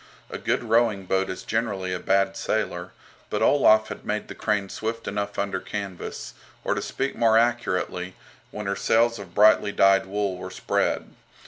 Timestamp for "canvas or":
5.59-6.73